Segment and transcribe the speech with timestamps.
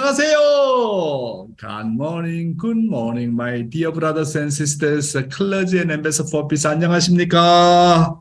[0.00, 1.56] 안녕하세요.
[1.58, 6.64] Good morning, good morning, my dear brothers and sisters, clergy and ambassador for peace.
[6.64, 8.18] 안녕하십니까?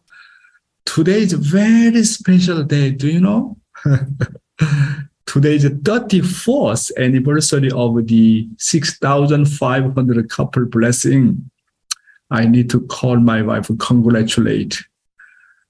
[0.83, 2.91] Today is a very special day.
[2.91, 3.55] Do you know?
[5.25, 11.49] Today is the 34th anniversary of the 6,500 couple blessing.
[12.29, 14.83] I need to call my wife congratulate.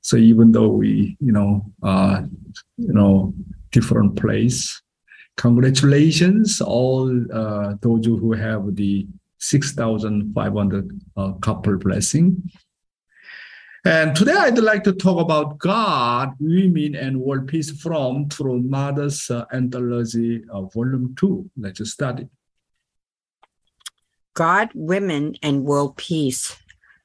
[0.02, 2.24] So even though we, you know, uh,
[2.78, 3.32] you know,
[3.70, 4.82] different place,
[5.38, 9.08] congratulations all uh, those who have the
[9.40, 12.44] 6,500 uh, couple blessing.
[13.86, 19.32] And today I'd like to talk about God, Women, and World Peace from True Mother's
[19.32, 21.50] uh, Anthology, uh, Volume 2.
[21.58, 22.28] Let's study.
[24.34, 26.58] God, Women, and World Peace.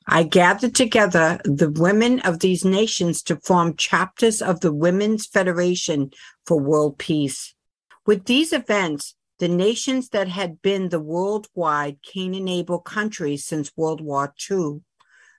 [0.07, 6.11] I gathered together the women of these nations to form chapters of the Women's Federation
[6.45, 7.54] for World Peace.
[8.07, 13.73] With these events, the nations that had been the worldwide Cain and Abel countries since
[13.77, 14.83] World War II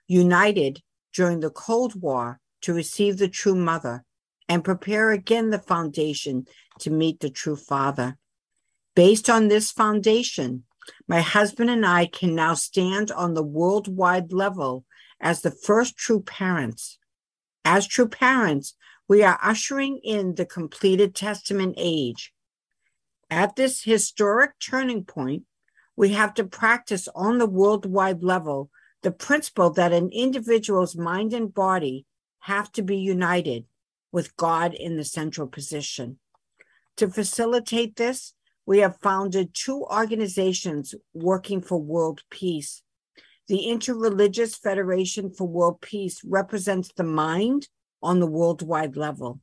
[0.08, 4.04] united during the Cold War to receive the true mother
[4.48, 6.46] and prepare again the foundation
[6.80, 8.18] to meet the true father.
[8.94, 10.64] Based on this foundation,
[11.06, 14.84] my husband and I can now stand on the worldwide level
[15.20, 16.98] as the first true parents.
[17.64, 18.74] As true parents,
[19.08, 22.32] we are ushering in the completed testament age.
[23.30, 25.44] At this historic turning point,
[25.96, 28.70] we have to practice on the worldwide level
[29.02, 32.06] the principle that an individual's mind and body
[32.40, 33.64] have to be united
[34.12, 36.18] with God in the central position.
[36.96, 42.82] To facilitate this, we have founded two organizations working for world peace.
[43.48, 47.68] The Interreligious Federation for World Peace represents the mind
[48.02, 49.40] on the worldwide level.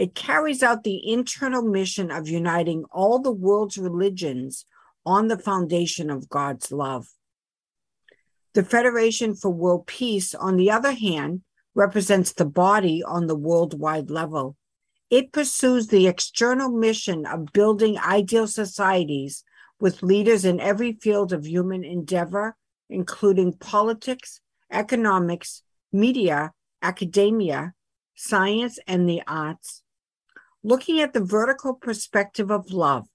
[0.00, 4.64] It carries out the internal mission of uniting all the world's religions
[5.04, 7.08] on the foundation of God's love.
[8.54, 11.42] The Federation for World Peace, on the other hand,
[11.74, 14.56] represents the body on the worldwide level.
[15.10, 19.44] It pursues the external mission of building ideal societies
[19.80, 22.56] with leaders in every field of human endeavor,
[22.88, 24.40] including politics,
[24.72, 25.62] economics,
[25.92, 27.74] media, academia,
[28.14, 29.82] science, and the arts.
[30.62, 33.08] Looking at the vertical perspective of love,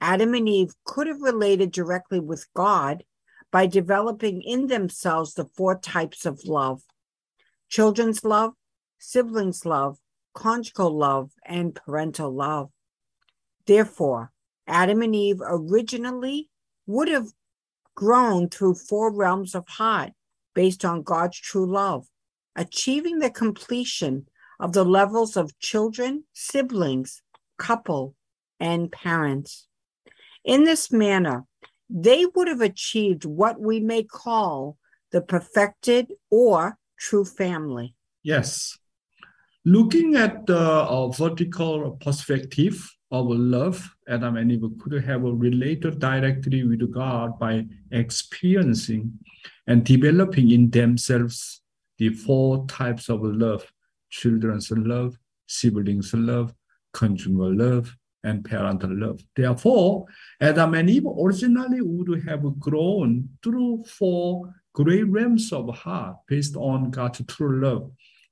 [0.00, 3.02] Adam and Eve could have related directly with God
[3.50, 6.82] by developing in themselves the four types of love
[7.68, 8.52] children's love,
[8.98, 9.98] siblings' love,
[10.34, 12.70] conjugal love, and parental love.
[13.66, 14.30] Therefore,
[14.68, 16.48] Adam and Eve originally
[16.86, 17.32] would have
[17.96, 20.12] grown through four realms of heart
[20.54, 22.06] based on God's true love,
[22.54, 24.26] achieving the completion
[24.58, 27.22] of the levels of children, siblings,
[27.58, 28.14] couple,
[28.60, 29.66] and parents.
[30.44, 31.44] In this manner,
[31.88, 34.76] they would have achieved what we may call
[35.12, 37.94] the perfected or true family.
[38.22, 38.78] Yes.
[39.64, 46.64] Looking at the uh, vertical perspective of love, Adam and Eve could have related directly
[46.64, 49.18] with God by experiencing
[49.66, 51.62] and developing in themselves
[51.98, 53.66] the four types of love
[54.20, 56.54] children's love, siblings' love,
[56.92, 59.20] conjugal love, and parental love.
[59.34, 60.06] Therefore,
[60.40, 66.90] Adam and Eve originally would have grown through four great realms of heart based on
[66.90, 67.90] God's true love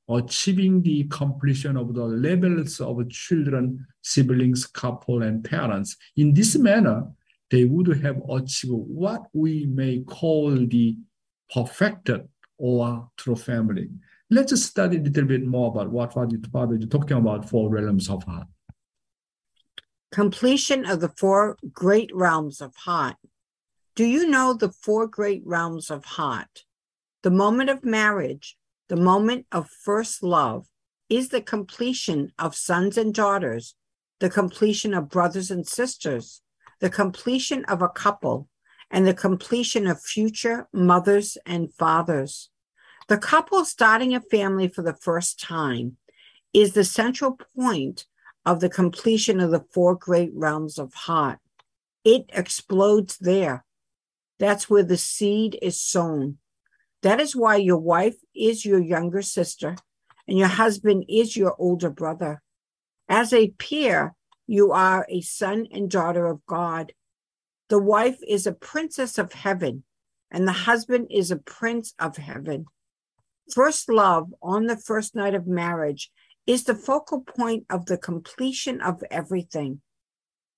[0.09, 5.97] achieving the completion of the levels of children, siblings, couple, and parents.
[6.17, 7.07] In this manner,
[7.51, 10.97] they would have achieved what we may call the
[11.53, 12.29] perfected
[12.59, 13.89] or true family.
[14.31, 18.09] Let's just study a little bit more about what Father is talking about four realms
[18.09, 18.47] of heart.
[20.11, 23.17] Completion of the four great realms of heart.
[23.95, 26.65] Do you know the four great realms of heart?
[27.23, 28.57] The moment of marriage,
[28.89, 30.67] the moment of first love
[31.09, 33.75] is the completion of sons and daughters,
[34.21, 36.41] the completion of brothers and sisters,
[36.81, 38.49] the completion of a couple,
[38.91, 42.51] and the completion of future mothers and fathers.
[43.07, 45.99] The couple starting a family for the first time
[46.55, 48.07] is the central point
[48.47, 51.39] of the completion of the four great realms of heart.
[52.05, 53.65] It explodes there.
[54.39, 56.39] That's where the seed is sown.
[57.03, 59.77] That is why your wife is your younger sister
[60.27, 62.43] and your husband is your older brother.
[63.09, 64.15] As a peer,
[64.47, 66.93] you are a son and daughter of God.
[67.69, 69.85] The wife is a princess of heaven,
[70.31, 72.67] and the husband is a prince of heaven.
[73.53, 76.11] First love on the first night of marriage
[76.47, 79.81] is the focal point of the completion of everything.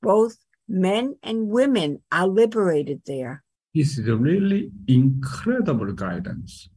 [0.03, 0.37] Both
[0.69, 3.45] Men and women are liberated there.
[3.75, 6.69] This is really incredible guidance.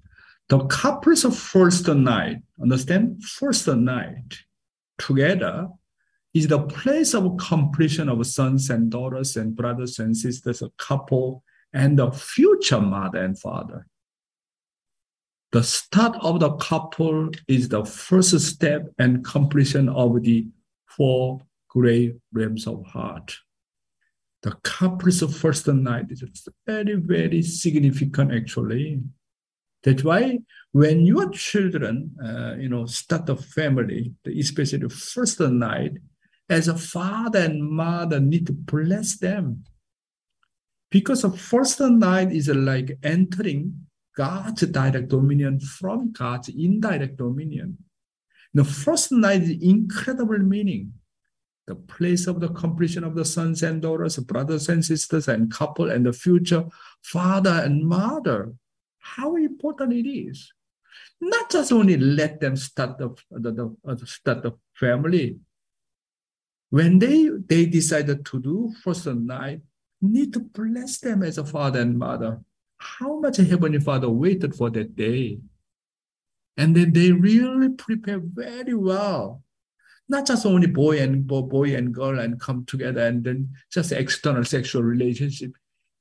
[0.47, 3.23] The couples of first night, understand?
[3.23, 4.39] First night
[4.97, 5.69] together
[6.33, 11.43] is the place of completion of sons and daughters and brothers and sisters, a couple,
[11.73, 13.87] and the future mother and father.
[15.51, 20.47] The start of the couple is the first step and completion of the
[20.85, 23.35] four great realms of heart.
[24.43, 26.23] The couple's first night is
[26.67, 29.01] very, very significant actually.
[29.83, 30.39] That's why
[30.71, 35.93] when your children, uh, you know, start a family, especially the first night,
[36.47, 39.63] as a father and mother need to bless them.
[40.91, 43.88] Because the first night is like entering
[44.19, 47.77] God's direct dominion from God's indirect dominion.
[48.53, 50.91] The first night is incredible meaning.
[51.67, 55.89] The place of the completion of the sons and daughters, brothers and sisters, and couple,
[55.89, 56.65] and the future
[57.01, 58.51] father and mother.
[58.99, 60.51] How important it is.
[61.21, 65.37] Not just only let them start the, the, the uh, start the family.
[66.71, 69.61] When they they decided to do first night,
[70.01, 72.41] need to bless them as a father and mother
[72.79, 75.39] how much Heavenly Father waited for that day.
[76.57, 79.43] And then they really prepare very well.
[80.07, 84.43] Not just only boy and boy and girl and come together and then just external
[84.43, 85.51] sexual relationship.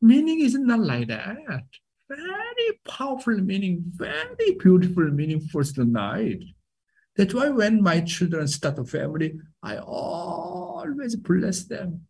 [0.00, 1.64] Meaning is not like that.
[2.08, 6.42] Very powerful meaning, very beautiful meaning for the night.
[7.16, 12.02] That's why when my children start a family, I always bless them.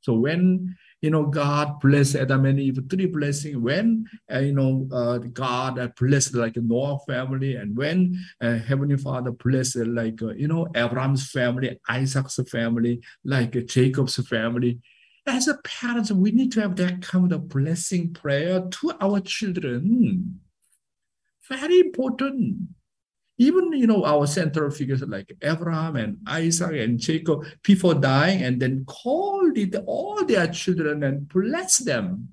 [0.00, 3.56] So when you know, God blessed Adam and Eve, three blessings.
[3.56, 9.32] When, uh, you know, uh, God blessed like Noah family, and when uh, Heavenly Father
[9.32, 14.78] blessed like, uh, you know, Abraham's family, Isaac's family, like uh, Jacob's family.
[15.26, 20.40] As a parents, we need to have that kind of blessing prayer to our children.
[21.48, 22.68] Very important
[23.38, 28.60] even you know our central figures like Abraham and Isaac and Jacob before dying and
[28.60, 32.28] then called it all their children and bless them.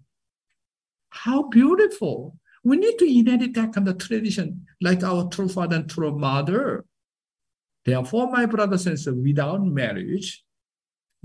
[1.10, 2.38] How beautiful.
[2.64, 6.86] We need to inherit that kind of tradition like our true father and true mother.
[7.86, 10.44] Therefore, my brothers and sisters, without marriage,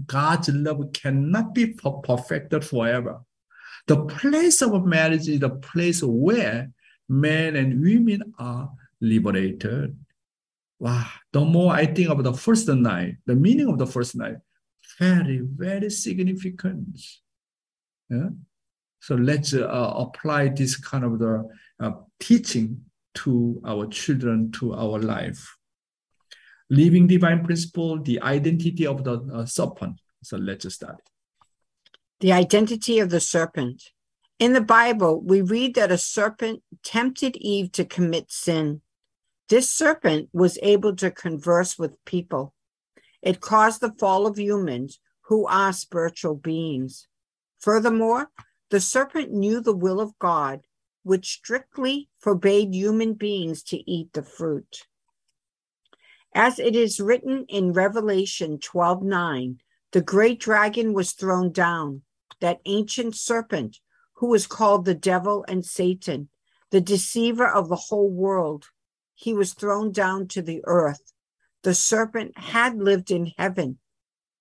[0.06, 3.20] God's love cannot be perfected forever.
[3.86, 6.70] The place of marriage is the place where
[7.08, 8.70] men and women are
[9.04, 9.96] liberated.
[10.78, 14.36] Wow, the more I think of the first night, the meaning of the first night,
[14.98, 17.00] very, very significant.
[18.10, 18.30] Yeah?
[19.00, 21.48] So let's uh, apply this kind of the
[21.80, 22.84] uh, teaching
[23.16, 25.56] to our children, to our life.
[26.70, 30.00] Living divine principle, the identity of the uh, serpent.
[30.22, 31.02] So let's start.
[32.20, 33.82] The identity of the serpent.
[34.38, 38.80] In the Bible, we read that a serpent tempted Eve to commit sin.
[39.48, 42.54] This serpent was able to converse with people.
[43.20, 47.08] It caused the fall of humans who are spiritual beings.
[47.58, 48.30] Furthermore,
[48.70, 50.62] the serpent knew the will of God,
[51.02, 54.86] which strictly forbade human beings to eat the fruit.
[56.34, 59.58] As it is written in Revelation 12:9,
[59.92, 62.02] the great dragon was thrown down,
[62.40, 63.80] that ancient serpent
[64.14, 66.30] who was called the devil and Satan,
[66.70, 68.70] the deceiver of the whole world
[69.14, 71.12] he was thrown down to the earth.
[71.62, 73.78] The serpent had lived in heaven.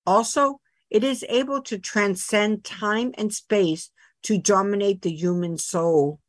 [0.05, 3.89] Also, it is able to transcend time and space
[4.23, 6.19] to dominate the human soul.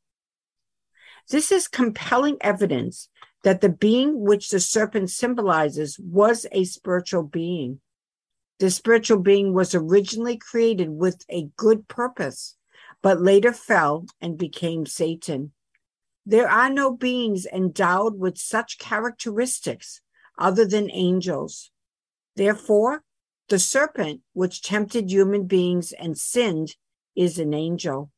[1.30, 3.08] This is compelling evidence
[3.44, 7.80] that the being which the serpent symbolizes was a spiritual being.
[8.58, 12.56] The spiritual being was originally created with a good purpose,
[13.02, 15.52] but later fell and became Satan.
[16.26, 20.00] There are no beings endowed with such characteristics
[20.38, 21.71] other than angels.
[22.37, 23.04] Therefore,
[23.49, 26.76] the serpent which tempted human beings and sinned
[27.14, 28.11] is an angel.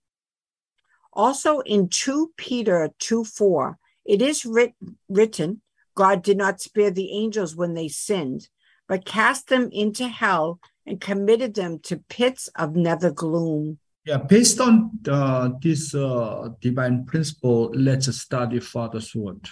[1.12, 4.76] Also in 2 Peter 2 4, it is writ-
[5.08, 5.62] written,
[5.94, 8.48] God did not spare the angels when they sinned,
[8.86, 13.78] but cast them into hell and committed them to pits of nether gloom.
[14.06, 19.48] Yeah, based on uh, this uh, divine principle, let's study Father's word.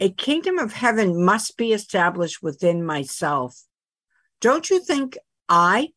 [0.00, 3.62] A kingdom of heaven must be established within myself.
[4.40, 5.16] Don't you think
[5.48, 5.90] I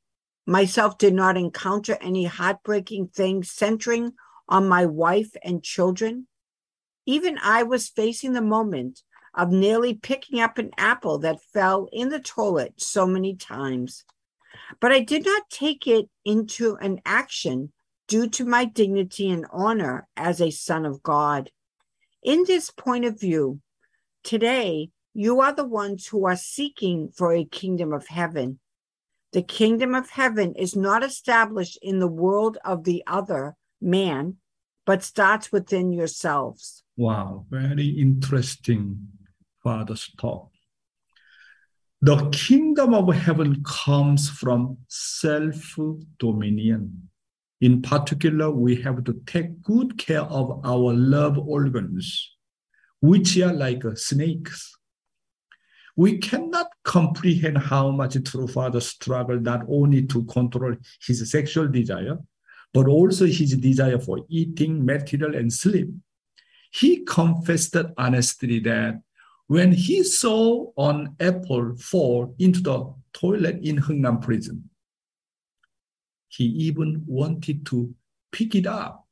[0.46, 4.14] myself did not encounter any heartbreaking things centering
[4.48, 6.28] on my wife and children?
[7.08, 9.02] Even I was facing the moment
[9.34, 14.06] of nearly picking up an apple that fell in the toilet so many times.
[14.80, 17.72] But I did not take it into an action
[18.08, 21.52] due to my dignity and honor as a son of God.
[22.24, 23.62] In this point of view,
[24.24, 28.60] today you are the ones who are seeking for a kingdom of heaven.
[29.32, 34.38] The kingdom of heaven is not established in the world of the other man,
[34.86, 36.84] but starts within yourselves.
[36.98, 39.08] Wow, very interesting
[39.64, 40.50] Father's talk.
[42.02, 45.78] The kingdom of heaven comes from self
[46.18, 47.10] dominion.
[47.60, 52.38] In particular, we have to take good care of our love organs,
[53.02, 54.78] which are like snakes.
[55.98, 60.76] We cannot comprehend how much true father struggled not only to control
[61.06, 62.18] his sexual desire,
[62.74, 65.90] but also his desire for eating, material, and sleep.
[66.72, 69.02] He confessed honestly that
[69.50, 74.70] when he saw an apple fall into the toilet in Hungnam prison,
[76.28, 77.92] he even wanted to
[78.32, 79.08] pick it up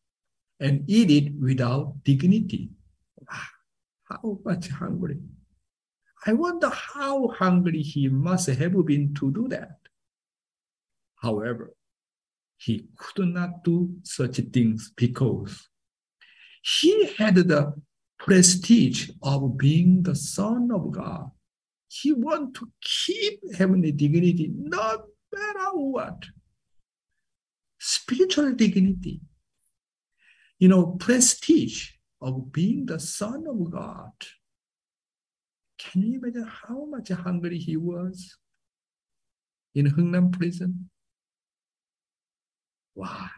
[0.59, 2.69] and eat it without dignity.
[3.27, 3.49] Ah,
[4.03, 5.17] how much hungry.
[6.27, 9.79] I wonder how hungry he must have been to do that.
[11.15, 11.73] However,
[12.57, 15.67] he could not do such things because
[16.61, 17.73] he had the
[18.27, 21.31] prestige of being the Son of God.
[21.87, 26.25] He wanted to keep heavenly dignity no matter what
[27.79, 29.21] spiritual dignity,
[30.59, 31.91] you know, prestige
[32.21, 34.11] of being the Son of God.
[35.79, 38.35] Can you imagine how much hungry he was
[39.73, 40.89] in Hungnam prison?
[42.93, 43.29] Wow.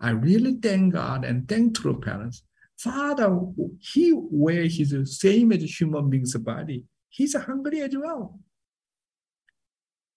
[0.00, 2.42] I really thank God and thank true parents.
[2.82, 3.38] Father,
[3.78, 6.82] he wear his same as human being's body.
[7.08, 8.40] He's hungry as well.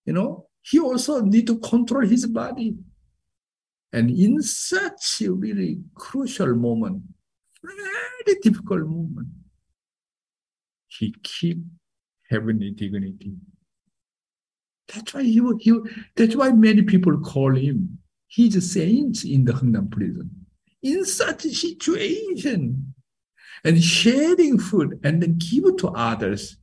[0.06, 2.76] You know, he also need to control his body.
[3.94, 7.04] And in such a really crucial moment,
[7.64, 9.28] very difficult moment,
[10.88, 11.60] he keep
[12.32, 13.36] heavenly dignity.
[14.92, 15.80] That's why he, he
[16.16, 18.00] that's why many people call him.
[18.26, 20.45] He's a saint in the Hungnam prison.
[20.86, 22.94] In such a situation,
[23.64, 26.58] and sharing food and then give to others.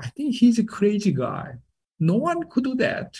[0.00, 1.56] I think he's a crazy guy.
[2.00, 3.14] No one could do that.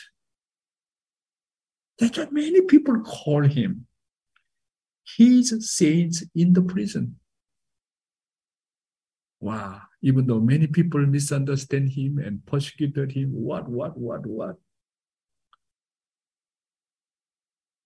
[1.99, 3.87] That's what many people call him.
[5.05, 7.17] He's saints in the prison.
[9.41, 9.83] Wow.
[10.01, 14.57] Even though many people misunderstand him and persecuted him, what, what, what, what?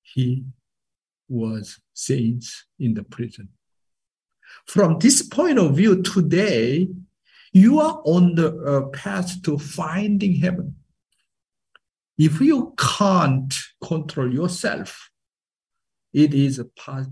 [0.02, 0.44] He
[1.28, 3.48] was saints in the prison.
[4.66, 6.88] From this point of view, today,
[7.52, 10.76] you are on the uh, path to finding heaven.
[12.18, 15.10] If you can't control yourself,
[16.12, 16.62] it is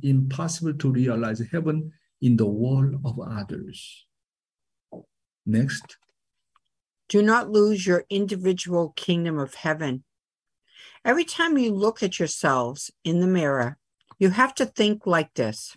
[0.03, 1.93] impossible to realize heaven
[2.23, 4.07] in the world of others.
[5.45, 5.99] Next.
[7.09, 10.05] Do not lose your individual kingdom of heaven.
[11.05, 13.77] Every time you look at yourselves in the mirror,
[14.19, 15.77] you have to think like this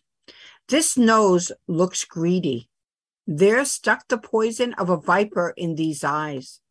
[0.68, 2.70] This nose looks greedy.
[3.26, 6.62] There stuck the poison of a viper in these eyes.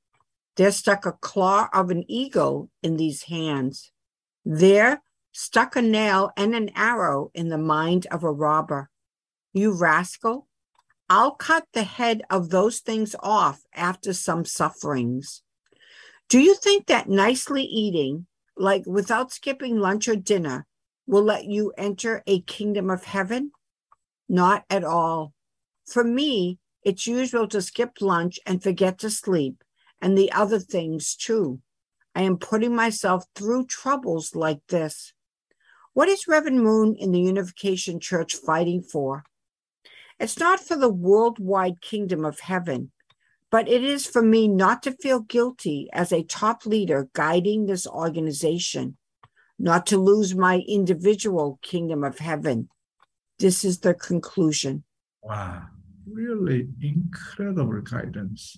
[0.56, 3.92] There stuck a claw of an eagle in these hands.
[4.44, 8.88] There stuck a nail and an arrow in the mind of a robber.
[9.52, 10.48] You rascal,
[11.08, 15.42] I'll cut the head of those things off after some sufferings.
[16.28, 20.66] Do you think that nicely eating, like without skipping lunch or dinner,
[21.06, 23.52] will let you enter a kingdom of heaven?
[24.28, 25.32] Not at all.
[25.86, 29.62] For me, it's usual to skip lunch and forget to sleep
[30.00, 31.60] and the other things too.
[32.14, 35.12] I am putting myself through troubles like this.
[35.92, 39.24] What is Reverend Moon in the Unification Church fighting for?
[40.18, 42.90] It's not for the worldwide kingdom of heaven,
[43.50, 47.86] but it is for me not to feel guilty as a top leader guiding this
[47.86, 48.96] organization,
[49.58, 52.68] not to lose my individual kingdom of heaven.
[53.38, 54.84] This is the conclusion.
[55.22, 55.62] Wow,
[56.10, 58.56] really incredible guidance.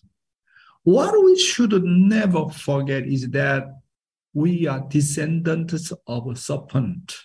[0.85, 3.65] What we should never forget is that
[4.35, 7.17] we are descendants of a serpent.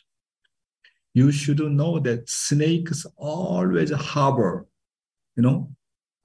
[1.13, 4.65] You should know that snakes always harbor,
[5.36, 5.72] you know,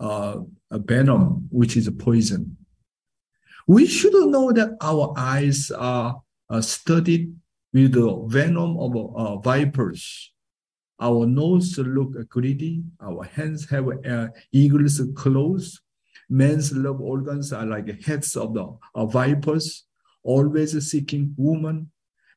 [0.00, 0.40] uh,
[0.70, 2.56] a venom, which is a poison.
[3.66, 6.22] We should know that our eyes are,
[6.60, 7.34] studied
[7.72, 10.32] with the venom of uh, vipers.
[11.00, 12.82] Our nose look greedy.
[13.00, 15.80] Our hands have uh, eagle's claws.
[16.28, 19.84] Men's love organs are like heads of the of vipers.
[20.24, 21.90] always seeking woman,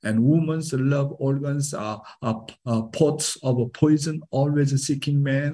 [0.04, 5.54] and woman's love organs are, are, are pots of poison, always seeking man.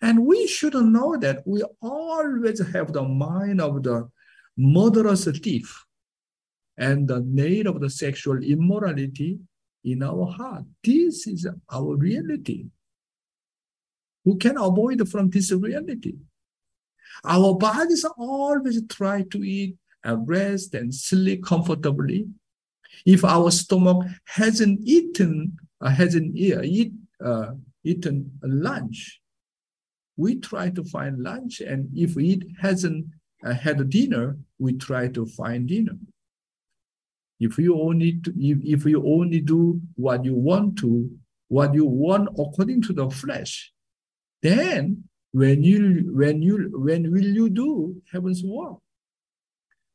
[0.00, 4.08] And we should know that we always have the mind of the
[4.56, 5.84] murderous thief
[6.78, 9.38] and the need of the sexual immorality
[9.84, 10.64] in our heart.
[10.82, 12.66] This is our reality.
[14.24, 16.14] Who can avoid from this reality?
[17.24, 22.28] Our bodies always try to eat and rest and sleep comfortably.
[23.04, 26.92] If our stomach hasn't eaten, uh, hasn't eat,
[27.24, 29.20] uh, eaten lunch,
[30.16, 31.60] we try to find lunch.
[31.60, 33.06] And if it hasn't
[33.44, 35.96] uh, had dinner, we try to find dinner.
[37.40, 41.10] If you only to, if, if you only do what you want to,
[41.48, 43.72] what you want according to the flesh,
[44.42, 48.78] then when you when you when will you do heaven's work?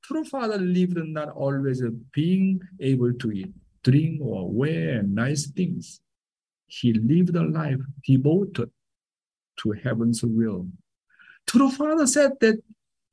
[0.04, 1.82] True father lived not always
[2.12, 6.02] being able to eat, drink, or wear nice things.
[6.68, 8.70] He lived a life devoted
[9.60, 10.68] to heaven's will.
[11.48, 12.56] True father said that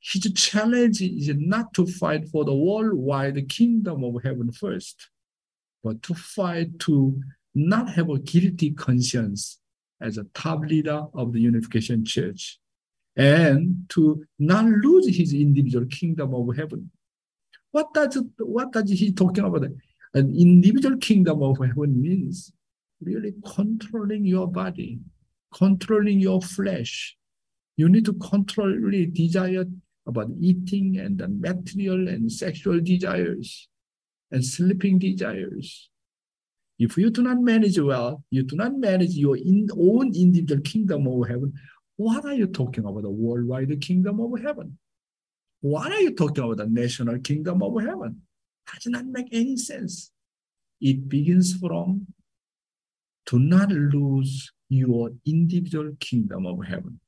[0.01, 5.09] his challenge is not to fight for the worldwide kingdom of heaven first,
[5.83, 7.21] but to fight to
[7.53, 9.59] not have a guilty conscience
[10.01, 12.59] as a top leader of the Unification Church
[13.15, 16.89] and to not lose his individual kingdom of heaven.
[17.69, 19.63] What does, what does he talking about?
[20.13, 22.51] An individual kingdom of heaven means
[23.01, 24.99] really controlling your body,
[25.53, 27.15] controlling your flesh.
[27.77, 29.65] You need to control really desire
[30.07, 33.67] about eating and the material and sexual desires
[34.31, 35.89] and sleeping desires.
[36.79, 41.05] If you do not manage well, you do not manage your in, own individual kingdom
[41.07, 41.53] of heaven,
[41.97, 43.03] what are you talking about?
[43.03, 44.79] The worldwide kingdom of heaven?
[45.59, 46.57] What are you talking about?
[46.57, 48.21] The national kingdom of heaven?
[48.73, 50.11] Does not make any sense.
[50.79, 52.07] It begins from
[53.27, 56.99] do not lose your individual kingdom of heaven.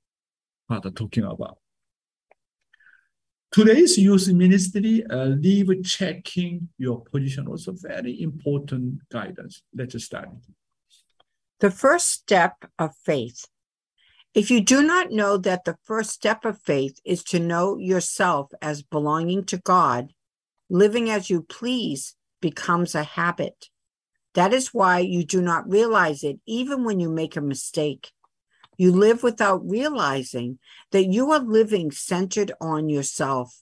[0.67, 1.57] What Father talking about.
[3.53, 9.61] Today's youth ministry, uh, leave checking your position, also very important guidance.
[9.75, 10.29] Let's start.
[11.59, 13.45] The first step of faith.
[14.33, 18.49] If you do not know that the first step of faith is to know yourself
[18.59, 20.13] as belonging to God,
[20.67, 23.69] living as you please becomes a habit.
[24.33, 28.09] That is why you do not realize it even when you make a mistake.
[28.77, 30.59] You live without realizing
[30.91, 33.61] that you are living centered on yourself.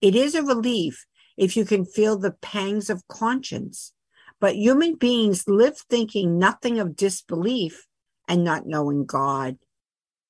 [0.00, 3.92] It is a relief if you can feel the pangs of conscience,
[4.40, 7.86] but human beings live thinking nothing of disbelief
[8.28, 9.58] and not knowing God.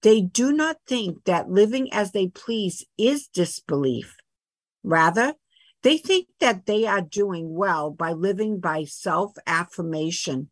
[0.03, 4.17] They do not think that living as they please is disbelief.
[4.83, 5.35] Rather,
[5.83, 10.51] they think that they are doing well by living by self affirmation.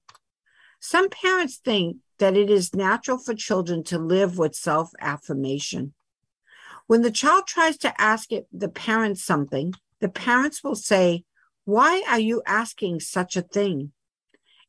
[0.80, 5.92] Some parents think that it is natural for children to live with self affirmation.
[6.86, 11.24] When the child tries to ask it, the parents something, the parents will say,
[11.64, 13.90] Why are you asking such a thing?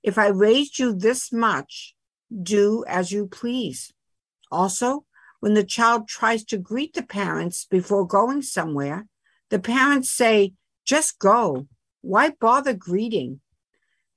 [0.02, 1.94] If I raised you this much,
[2.42, 3.94] do as you please.
[4.52, 5.06] Also,
[5.40, 9.06] when the child tries to greet the parents before going somewhere,
[9.52, 10.54] the parents say,
[10.86, 11.68] Just go.
[12.02, 13.42] Why bother greeting?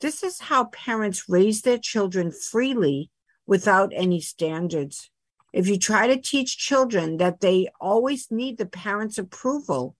[0.00, 3.10] This is how parents raise their children freely
[3.46, 5.10] without any standards.
[5.52, 9.96] If you try to teach children that they always need the parents' approval,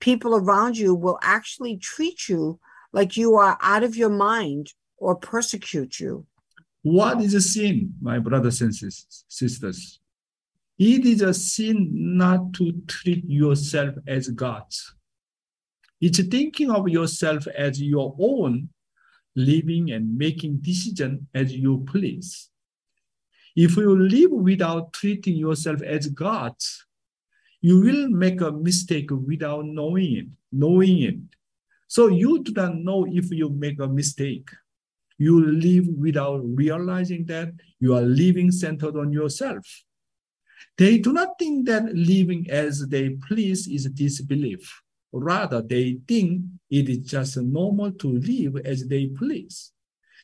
[0.00, 2.58] people around you will actually treat you
[2.92, 6.26] like you are out of your mind or persecute you.
[6.82, 10.00] What is a sin, my brothers and sisters?
[10.78, 14.94] It is a sin not to treat yourself as gods.
[16.00, 18.68] It's thinking of yourself as your own,
[19.34, 22.50] living and making decisions as you please.
[23.56, 26.84] If you live without treating yourself as gods,
[27.62, 31.16] you will make a mistake without knowing it, knowing it.
[31.88, 34.50] So you do not know if you make a mistake.
[35.16, 39.64] You live without realizing that you are living centered on yourself.
[40.76, 44.82] They do not think that living as they please is disbelief.
[45.12, 49.72] Rather, they think it is just normal to live as they please.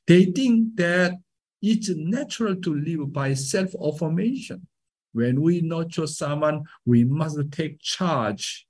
[0.06, 1.14] They think that
[1.62, 4.66] it's natural to live by self-affirmation.
[5.12, 8.66] When we nurture someone, we must take charge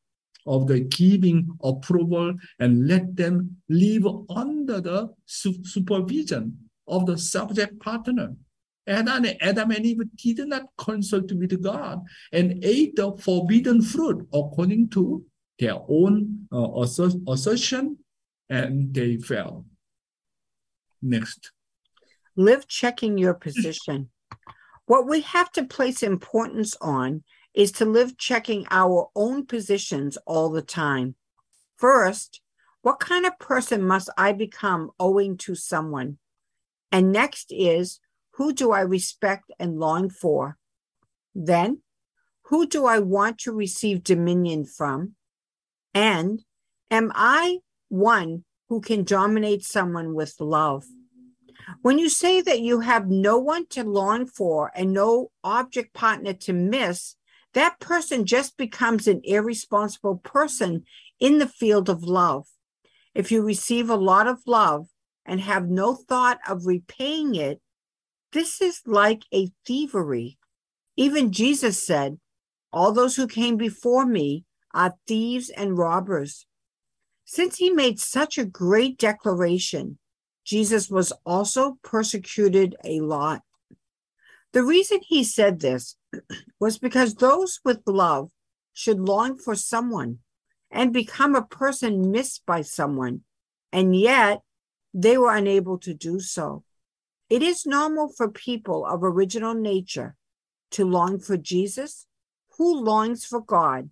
[0.46, 7.80] of the giving approval and let them live under the su supervision of the subject
[7.80, 8.34] partner.
[8.86, 12.02] Adam, Adam and Eve did not consult with God
[12.32, 15.24] and ate the forbidden fruit according to
[15.60, 16.80] their own uh,
[17.28, 17.98] assertion
[18.50, 19.64] and they fell.
[21.00, 21.52] Next.
[22.36, 23.40] Live checking your hmm.
[23.40, 24.10] position.
[24.86, 30.50] What we have to place importance on is to live checking our own positions all
[30.50, 31.14] the time.
[31.76, 32.40] First,
[32.82, 36.18] what kind of person must I become owing to someone?
[36.90, 38.00] And next is,
[38.32, 40.56] who do I respect and long for?
[41.34, 41.82] Then,
[42.46, 45.14] who do I want to receive dominion from?
[45.94, 46.42] And
[46.90, 50.84] am I one who can dominate someone with love?
[51.82, 56.32] When you say that you have no one to long for and no object partner
[56.34, 57.16] to miss,
[57.54, 60.84] that person just becomes an irresponsible person
[61.20, 62.46] in the field of love.
[63.14, 64.88] If you receive a lot of love
[65.26, 67.60] and have no thought of repaying it,
[68.32, 70.38] this is like a thievery.
[70.96, 72.18] Even Jesus said,
[72.72, 76.46] All those who came before me are thieves and robbers.
[77.24, 79.98] Since he made such a great declaration,
[80.44, 83.42] Jesus was also persecuted a lot.
[84.52, 85.96] The reason he said this
[86.60, 88.30] was because those with love
[88.72, 90.18] should long for someone
[90.70, 93.20] and become a person missed by someone,
[93.72, 94.42] and yet
[94.94, 96.64] they were unable to do so.
[97.30, 100.16] It is normal for people of original nature
[100.72, 102.06] to long for Jesus,
[102.58, 103.90] who longs for God.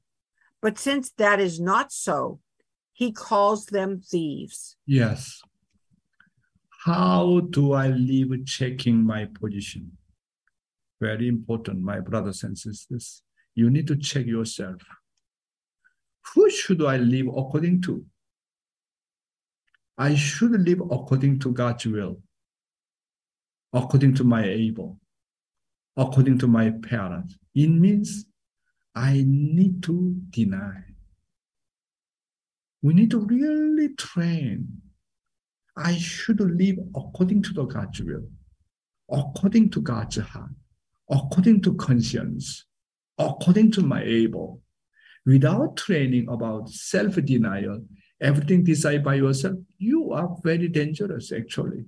[0.60, 2.40] But since that is not so,
[2.92, 4.76] he calls them thieves.
[4.84, 5.40] Yes.
[6.84, 9.98] How do I live checking my position?
[10.98, 13.22] Very important, my brothers and sisters.
[13.54, 14.80] You need to check yourself.
[16.34, 18.04] Who should I live according to?
[19.98, 22.22] I should live according to God's will,
[23.74, 24.98] according to my Abel,
[25.98, 27.36] according to my parents.
[27.54, 28.24] It means
[28.94, 30.82] I need to deny.
[32.80, 34.80] We need to really train.
[35.82, 38.28] I should live according to the God's will,
[39.10, 40.50] according to God's heart,
[41.10, 42.66] according to conscience,
[43.18, 44.60] according to my Abel.
[45.24, 47.84] Without training about self-denial,
[48.20, 51.84] everything decided by yourself, you are very dangerous actually.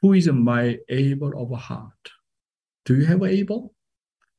[0.00, 2.12] Who is my Abel of heart?
[2.84, 3.74] Do you have Abel?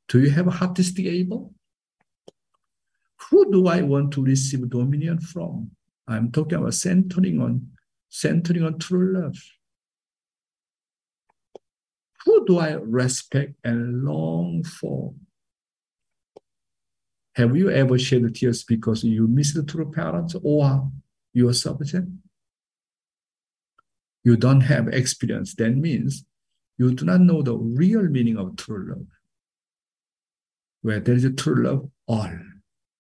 [0.08, 1.54] Do you have a artistic Abel?
[3.30, 5.72] Who do I want to receive dominion from?
[6.10, 7.70] I'm talking about centering on
[8.10, 9.38] centering on true love.
[12.26, 15.14] Who do I respect and long for?
[17.36, 20.92] Have you ever shed tears because you miss the true parents or
[21.34, 22.08] your subject?
[24.24, 25.56] You don't have experience.
[25.56, 26.26] That means
[26.78, 29.08] you do not know the real meaning of true love
[30.82, 32.32] where there is a true love, all,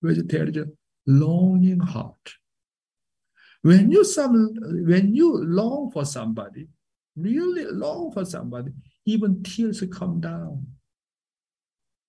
[0.01, 0.65] where there is a
[1.07, 2.38] longing heart.
[3.61, 4.55] When you some
[4.87, 6.67] when you long for somebody,
[7.15, 8.71] really long for somebody,
[9.05, 10.65] even tears come down.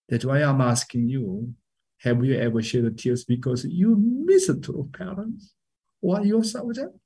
[0.08, 1.54] That's why I'm asking you,
[1.98, 5.54] have you ever shed tears because you miss true parents
[6.00, 6.96] or your subject?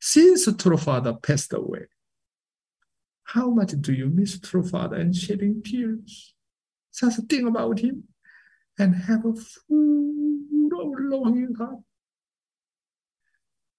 [0.00, 1.86] Since true father passed away,
[3.24, 6.34] how much do you miss true father and shedding tears?
[6.92, 8.04] Just think about him
[8.78, 11.78] and have a full longing heart.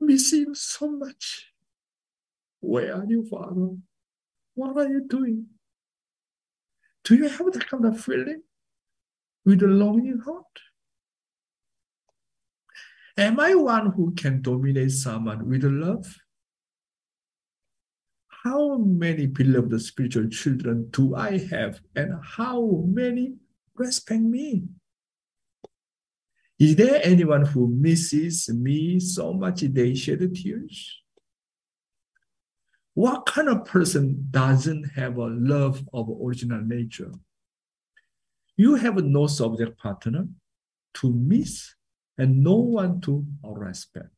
[0.02, 1.54] Miss him so much.
[2.60, 3.70] Where are you, Father?
[4.56, 5.46] What are you doing?
[7.04, 8.42] Do you have that kind of feeling
[9.46, 10.60] with a longing heart?
[13.18, 16.14] Am I one who can dominate someone with love?
[18.44, 23.36] how many beloved spiritual children do I have and how many
[23.76, 24.64] respect me?
[26.62, 31.02] Is there anyone who misses me so much they shed tears?
[32.93, 37.13] What kind of person doesn't have a love of original nature?
[38.58, 40.28] You have no subject partner
[41.02, 41.74] to miss
[42.19, 44.10] and no one to respect.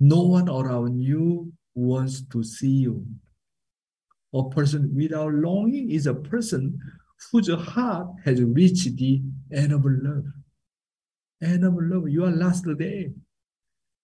[0.00, 3.06] No one around you wants to see you.
[4.34, 6.76] A person without longing is a person
[7.30, 10.24] whose heart has reached the end of love.
[11.42, 13.12] Of love, your last day.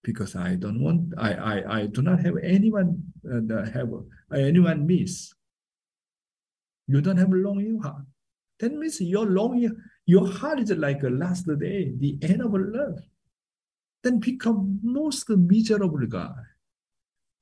[0.03, 4.85] Because I don't want, I, I, I do not have anyone uh, have uh, anyone
[4.85, 5.33] miss.
[6.87, 8.03] You don't have longing heart.
[8.59, 12.99] That means your longing, your heart is like a last day, the end of love.
[14.03, 16.33] Then become most miserable guy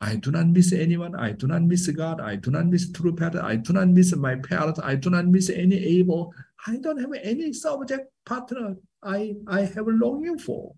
[0.01, 1.15] I do not miss anyone.
[1.15, 2.19] I do not miss God.
[2.19, 3.39] I do not miss true parents.
[3.39, 4.79] I do not miss my parents.
[4.83, 6.33] I do not miss any Abel.
[6.65, 10.73] I don't have any subject partner I, I have longing for.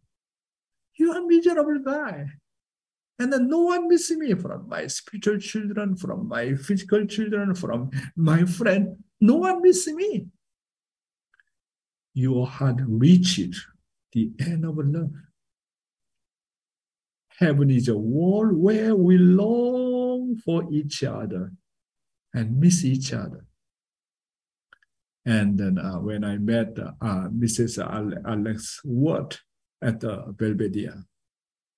[0.95, 2.27] You are miserable guy.
[3.19, 7.91] And then no one misses me from my spiritual children, from my physical children, from
[8.17, 8.97] my friend.
[9.21, 10.25] No one misses me.
[12.13, 13.55] Your heart reached
[14.11, 15.11] the end of love.
[17.39, 21.51] Heaven is a world where we long for each other
[22.33, 23.45] and miss each other.
[25.25, 27.79] And then uh, when I met uh, Mrs.
[28.25, 29.39] Alex Watt
[29.81, 31.05] at the Belvedere,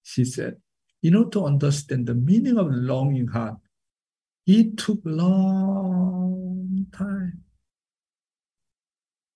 [0.04, 0.58] she said,
[1.02, 3.58] you know, to understand the meaning of longing heart,
[4.48, 7.44] it took long time.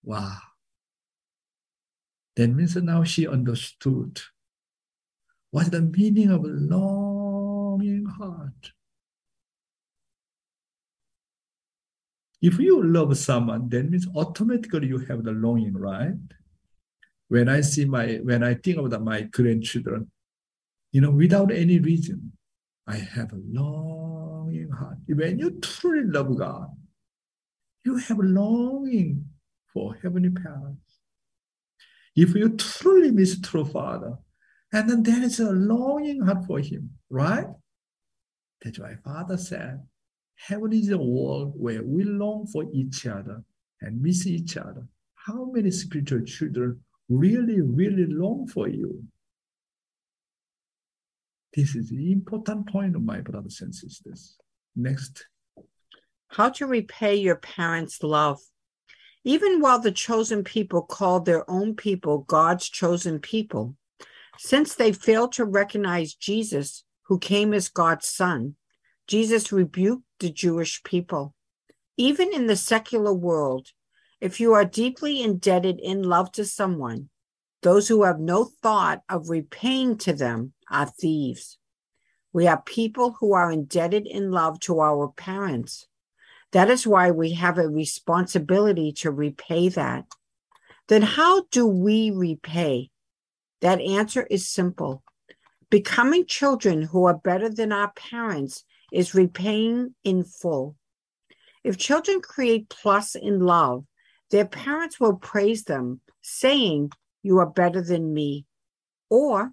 [0.04, 0.38] Wow.
[2.36, 4.22] That means now she understood
[5.52, 8.72] What's the meaning of longing heart?
[12.42, 16.14] If you love someone, that means automatically you have the longing, right?
[17.28, 20.10] When I see my, when I think about my grandchildren,
[20.92, 22.32] you know, without any reason,
[22.88, 24.98] I have a longing heart.
[25.08, 26.70] When you truly love God,
[27.84, 29.26] you have a longing
[29.74, 31.00] for heavenly parents.
[32.16, 34.18] If you truly miss true Father,
[34.72, 37.48] and then there is a longing heart for him, right?
[38.62, 39.82] That's why Father said,
[40.36, 43.44] Heaven is a world where we long for each other
[43.82, 44.88] and miss each other.
[45.16, 49.04] How many spiritual children really, really long for you?
[51.54, 54.38] This is the important point of my brothers and sisters.
[54.76, 55.26] Next.
[56.30, 58.40] How to repay your parents' love.
[59.26, 63.76] Even while the chosen people called their own people God's chosen people,
[64.42, 68.56] since they failed to recognize Jesus, who came as God's son,
[69.06, 71.36] Jesus rebuked the Jewish people.
[71.98, 73.68] Even in the secular world,
[74.22, 77.10] if you are deeply indebted in love to someone,
[77.64, 81.58] those who have no thought of repaying to them are thieves.
[82.32, 85.86] We are people who are indebted in love to our parents.
[86.54, 90.06] That is why we have a responsibility to repay that.
[90.88, 92.90] Then, how do we repay?
[93.62, 95.04] That answer is simple.
[95.70, 100.76] Becoming children who are better than our parents is repaying in full.
[101.64, 103.86] If children create plus in love,
[104.32, 106.92] their parents will praise them, saying,
[107.22, 108.46] You are better than me.
[109.10, 109.52] Or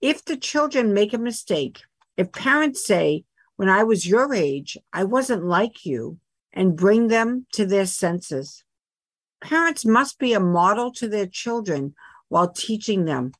[0.00, 1.82] if the children make a mistake,
[2.16, 3.24] if parents say,
[3.56, 6.18] When I was your age, I wasn't like you,
[6.52, 8.64] and bring them to their senses.
[9.40, 11.94] Parents must be a model to their children
[12.28, 13.32] while teaching them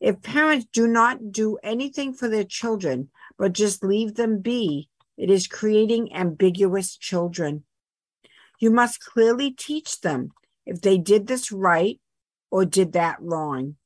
[0.00, 5.30] if parents do not do anything for their children, but just leave them be, it
[5.30, 7.64] is creating ambiguous children.
[8.60, 10.30] You must clearly teach them
[10.66, 12.00] if they did this right
[12.50, 13.76] or did that wrong.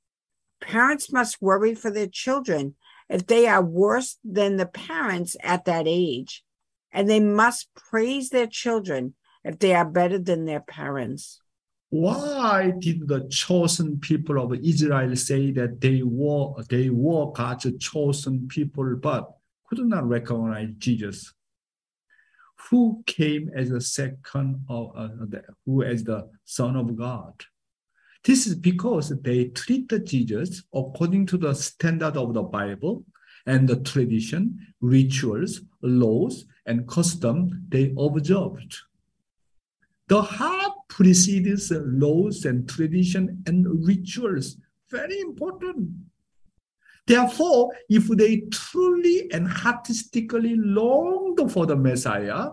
[0.60, 2.74] Parents must worry for their children
[3.08, 6.44] if they are worse than the parents at that age,
[6.92, 11.41] and they must praise their children if they are better than their parents
[11.92, 18.48] why did the chosen people of Israel say that they were they were God's chosen
[18.48, 19.30] people, but
[19.66, 21.34] could not recognize Jesus,
[22.56, 25.08] who came as the second of uh,
[25.66, 27.34] who as the Son of God?
[28.24, 33.04] This is because they treated Jesus according to the standard of the Bible
[33.44, 38.78] and the tradition, rituals, laws, and custom they observed.
[40.12, 44.58] The heart precedes laws and tradition and rituals.
[44.90, 45.88] Very important.
[47.06, 52.50] Therefore, if they truly and heartistically longed for the Messiah,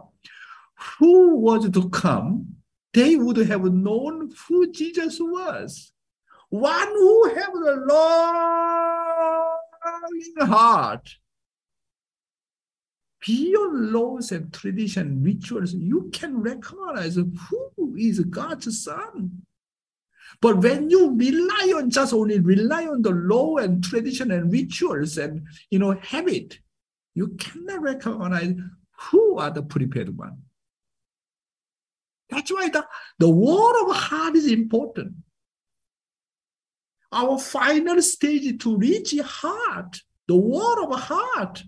[1.00, 2.56] who was to come,
[2.94, 5.92] they would have known who Jesus was.
[6.48, 7.76] One who had a
[10.00, 11.14] longing heart
[13.26, 19.44] beyond laws and tradition rituals, you can recognize who is God's son.
[20.42, 25.18] But when you rely on just only rely on the law and tradition and rituals
[25.18, 26.60] and you know habit,
[27.14, 28.54] you cannot recognize
[28.92, 30.38] who are the prepared one.
[32.30, 32.86] That's why the,
[33.18, 35.14] the word of heart is important.
[37.12, 41.64] Our final stage to reach heart, the word of heart.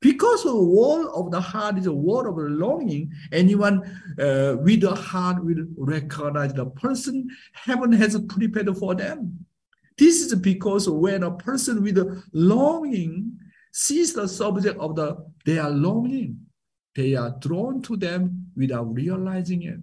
[0.00, 3.82] Because the wall of the heart is a wall of longing, anyone
[4.18, 9.46] uh, with a heart will recognize the person heaven has prepared for them.
[9.96, 13.38] This is because when a person with a longing
[13.74, 16.38] sees the subject of the their longing.
[16.94, 19.80] They are drawn to them without realizing it.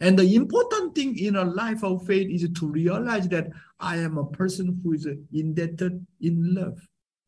[0.00, 3.48] And the important thing in a life of faith is to realize that
[3.80, 6.78] I am a person who is indebted in love.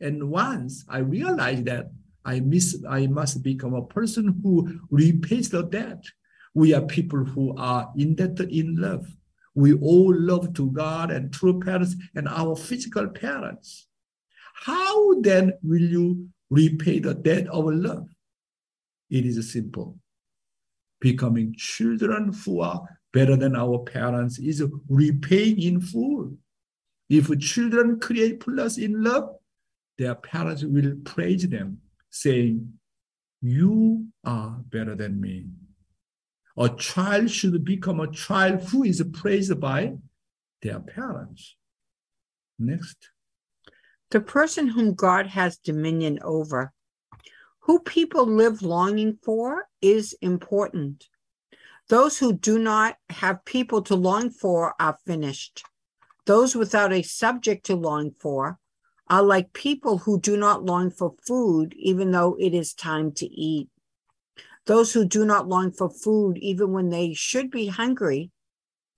[0.04, 1.90] And once I realize that,
[2.26, 6.04] I miss I must become a person who repays the debt.
[6.52, 9.06] We are people who are indebted in love.
[9.54, 13.86] We owe love to God and true parents and our physical parents.
[14.54, 18.06] How then will you repay the debt of love?
[19.08, 19.98] It is simple.
[21.00, 22.82] Becoming children who are
[23.14, 26.36] better than our parents is repaying in full.
[27.08, 29.30] If children create plus in love,
[29.98, 31.78] their parents will praise them,
[32.10, 32.74] saying,
[33.40, 35.46] You are better than me.
[36.56, 39.94] A child should become a child who is praised by
[40.62, 41.56] their parents.
[42.58, 43.10] Next.
[44.10, 46.72] The person whom God has dominion over,
[47.60, 51.08] who people live longing for, is important.
[51.88, 55.64] Those who do not have people to long for are finished.
[56.26, 58.58] Those without a subject to long for
[59.08, 63.26] are like people who do not long for food, even though it is time to
[63.26, 63.68] eat.
[64.66, 68.30] Those who do not long for food, even when they should be hungry,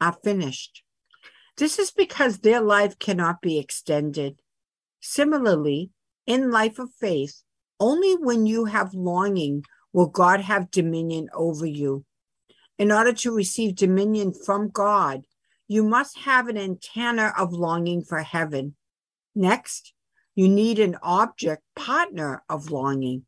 [0.00, 0.82] are finished.
[1.56, 4.40] This is because their life cannot be extended.
[5.00, 5.90] Similarly,
[6.26, 7.42] in life of faith,
[7.80, 12.04] only when you have longing will God have dominion over you.
[12.78, 15.22] In order to receive dominion from God,
[15.66, 18.76] you must have an antenna of longing for heaven.
[19.34, 19.94] Next,
[20.36, 23.24] you need an object partner of longing.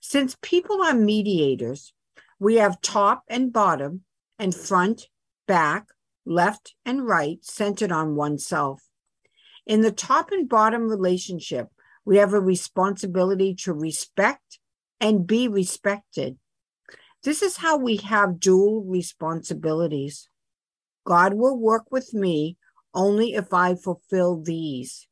[0.00, 1.92] Since people are mediators,
[2.40, 4.00] we have top and bottom
[4.38, 5.08] and front,
[5.46, 5.86] back,
[6.24, 8.82] left, and right centered on oneself.
[9.66, 11.68] In the top and bottom relationship,
[12.04, 14.58] we have a responsibility to respect
[15.00, 16.38] and be respected.
[17.22, 20.28] This is how we have dual responsibilities.
[21.04, 22.56] God will work with me
[22.94, 25.06] only if I fulfill these.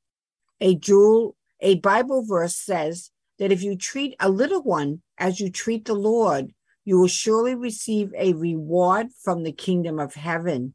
[0.61, 5.51] A jewel, a Bible verse says that if you treat a little one as you
[5.51, 6.53] treat the Lord,
[6.85, 10.75] you will surely receive a reward from the kingdom of heaven.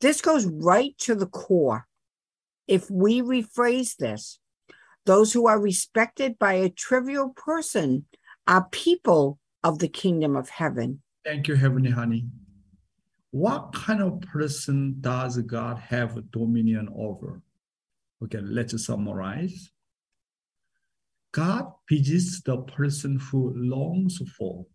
[0.00, 1.86] This goes right to the core.
[2.66, 4.38] If we rephrase this,
[5.06, 8.06] those who are respected by a trivial person
[8.46, 11.02] are people of the kingdom of heaven.
[11.24, 12.26] Thank you, Heavenly Honey.
[13.32, 17.42] What kind of person does God have dominion over?
[18.22, 19.70] Okay, let's summarize.
[21.32, 24.66] God visits the person who longs for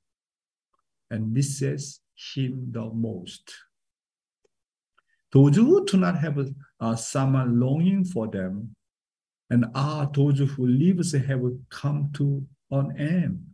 [1.11, 3.53] and misses him the most.
[5.31, 6.39] Those who do not have
[6.79, 8.75] uh, someone longing for them
[9.49, 13.45] and are those who lives have come to an end.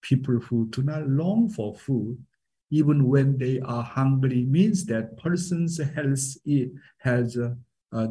[0.00, 2.16] People who do not long for food,
[2.70, 6.36] even when they are hungry, means that person's health
[6.98, 7.36] has
[7.92, 8.08] uh.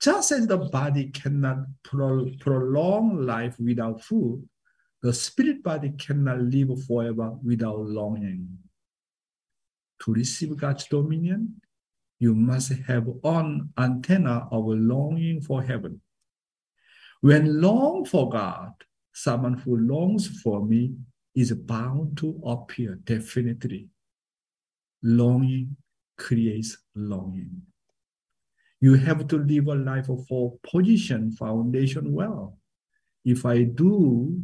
[0.00, 4.48] Just as the body cannot pro- prolong life without food,
[5.02, 8.48] the spirit body cannot live forever without longing.
[10.04, 11.60] To receive God's dominion,
[12.20, 16.00] you must have an antenna of longing for heaven.
[17.20, 18.72] When long for God,
[19.12, 20.94] someone who longs for me
[21.34, 23.88] is bound to appear definitely.
[25.02, 25.76] Longing
[26.18, 27.62] creates longing.
[28.80, 32.58] You have to live a life for position, foundation well.
[33.24, 34.40] If I do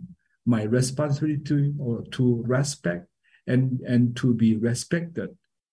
[0.46, 3.06] my responsibility or to respect
[3.46, 5.30] and, and to be respected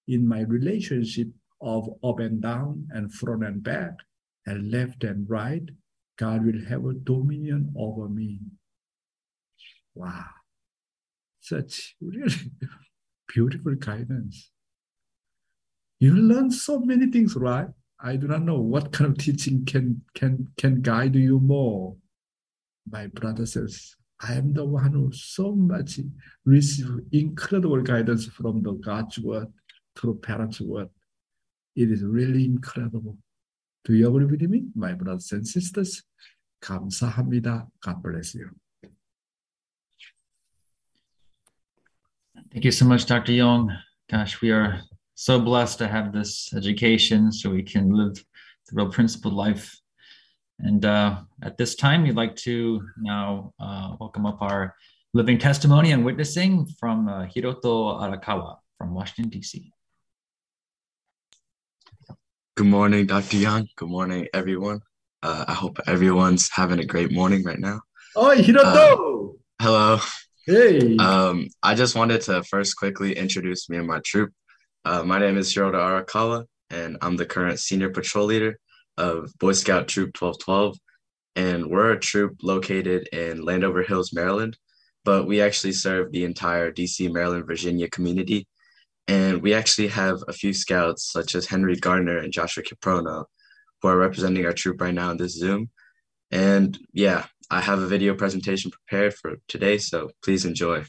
[0.08, 1.28] in my relationship
[1.62, 3.94] of up and down and front and back
[4.46, 5.64] and left and right,
[6.18, 8.40] God will have a dominion over me.
[9.96, 10.26] Wow.
[11.40, 12.52] Such really
[13.34, 14.52] beautiful guidance
[16.01, 17.69] You learn so many things, right?
[18.01, 21.97] I do not know what kind of teaching can can can guide you more.
[22.91, 25.99] My brother says, I am the one who so much
[26.45, 29.49] receive incredible guidance from the God's word
[29.97, 30.89] through parents' word.
[31.75, 33.19] It is really incredible.
[33.85, 36.03] Do you agree with me, my brothers and sisters?
[36.63, 37.69] 감사합니다.
[37.81, 38.51] God bless you.
[42.51, 43.33] Thank you so much, Dr.
[43.33, 43.71] Young.
[44.11, 44.81] Gosh, we are
[45.22, 49.80] so blessed to have this education so we can live the real principled life.
[50.58, 54.76] And uh, at this time, we'd like to now uh, welcome up our
[55.14, 59.72] living testimony and witnessing from uh, Hiroto Arakawa from Washington, D.C.
[62.58, 63.38] Good morning, Dr.
[63.38, 63.68] Young.
[63.76, 64.82] Good morning, everyone.
[65.22, 67.82] Uh, I hope everyone's having a great morning right now.
[68.16, 69.38] Oh, Hiroto!
[69.62, 70.00] Hello.
[70.48, 70.98] hey!
[70.98, 74.34] Um, I just wanted to first quickly introduce me and my troop.
[74.84, 78.58] Uh, my name is Hiroto Arakawa, and I'm the current senior patrol leader
[78.98, 80.76] of Boy Scout Troop 1212.
[81.36, 84.58] And we're a troop located in Landover Hills, Maryland,
[85.06, 88.48] but we actually serve the entire DC, Maryland, Virginia community.
[89.08, 93.26] And we actually have a few scouts, such as Henry Gardner and Joshua Kiprono,
[93.82, 95.70] who are representing our troop right now in this Zoom.
[96.32, 100.86] And yeah, I have a video presentation prepared for today, so please enjoy.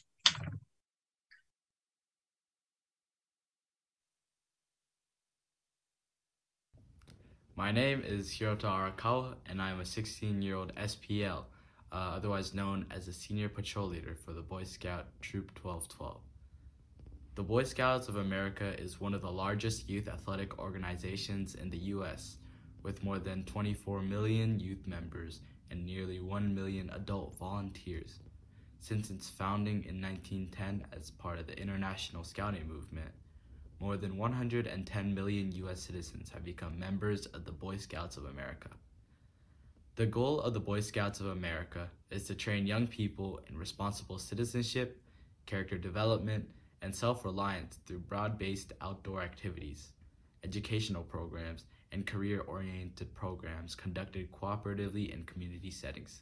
[7.63, 11.45] My name is Hiroto Arakawa, and I am a 16 year old SPL,
[11.93, 16.21] uh, otherwise known as a senior patrol leader for the Boy Scout Troop 1212.
[17.37, 21.79] The Boy Scouts of America is one of the largest youth athletic organizations in the
[21.95, 22.39] U.S.,
[22.83, 25.39] with more than 24 million youth members
[25.71, 28.19] and nearly 1 million adult volunteers.
[28.81, 33.13] Since its founding in 1910 as part of the International Scouting Movement,
[33.83, 35.81] more than 110 million U.S.
[35.81, 38.69] citizens have become members of the Boy Scouts of America.
[39.97, 44.21] The goal of the Boy Scouts of America is to train young people in responsible
[44.21, 45.03] citizenship,
[45.47, 46.49] character development,
[46.81, 49.91] and self reliance through broad based outdoor activities,
[50.45, 56.21] educational programs, and career oriented programs conducted cooperatively in community settings.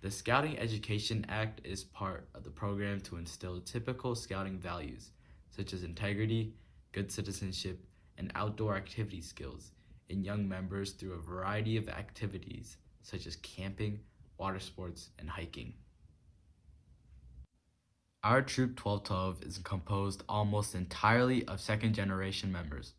[0.00, 5.12] The Scouting Education Act is part of the program to instill typical scouting values
[5.54, 6.54] such as integrity,
[6.92, 7.84] good citizenship,
[8.18, 9.72] and outdoor activity skills
[10.08, 14.00] in young members through a variety of activities such as camping,
[14.38, 15.74] water sports, and hiking.
[18.22, 22.94] Our Troop 1212 is composed almost entirely of second generation members.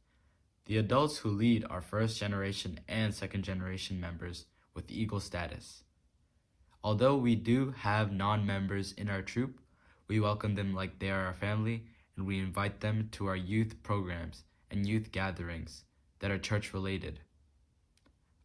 [0.65, 5.83] The adults who lead are first generation and second generation members with Eagle status.
[6.83, 9.59] Although we do have non members in our troop,
[10.09, 11.85] we welcome them like they are our family
[12.15, 15.83] and we invite them to our youth programs and youth gatherings
[16.19, 17.19] that are church related.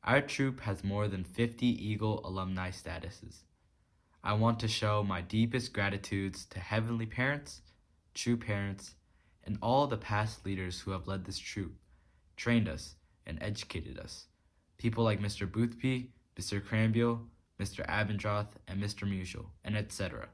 [0.04, 3.42] Our troop has more than 50 Eagle alumni statuses.
[4.22, 7.62] I want to show my deepest gratitudes to Heavenly Parents,
[8.14, 8.94] true parents,
[9.44, 11.74] and all the past leaders who have led this troop,
[12.36, 12.94] trained us,
[13.26, 14.26] and educated us.
[14.78, 15.50] People like Mr.
[15.50, 16.62] Boothby, Mr.
[16.62, 17.26] Cranbiel,
[17.60, 17.86] Mr.
[17.86, 19.08] Abendroth, and Mr.
[19.08, 20.28] Musial, and etc.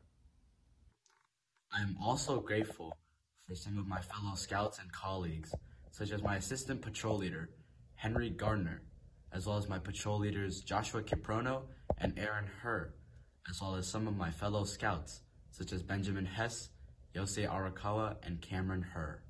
[1.73, 2.97] I am also grateful
[3.49, 5.55] for some of my fellow scouts and colleagues,
[5.91, 7.51] such as my assistant patrol leader,
[7.95, 8.81] Henry Gardner,
[9.33, 11.63] as well as my patrol leaders Joshua Kiprono
[11.99, 12.95] and Aaron Herr,
[13.49, 15.21] as well as some of my fellow scouts,
[15.51, 16.71] such as Benjamin Hess,
[17.15, 19.23] Yosei Arakawa, and Cameron Herr.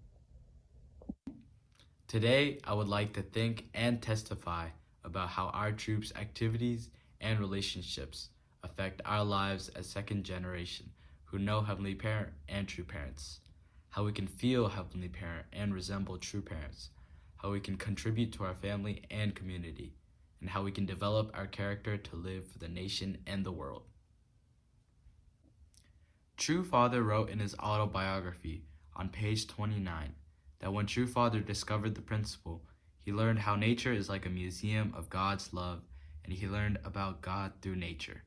[2.07, 4.69] Today, I would like to think and testify
[5.03, 6.89] about how our troops' activities
[7.21, 8.31] and relationships
[8.63, 10.89] affect our lives as second generation
[11.25, 13.41] who know Heavenly Parent and true parents
[13.95, 16.91] how we can feel Heavenly Parent and resemble true parents,
[17.37, 19.95] how we can contribute to our family and community,
[20.41, 23.83] and how we can develop our character to live for the nation and the world.
[26.37, 28.65] True Father wrote in his autobiography
[28.97, 30.13] on page 29
[30.59, 32.65] that when True Father discovered the principle,
[32.99, 35.83] he learned how nature is like a museum of God's love,
[36.25, 38.25] and he learned about God through nature.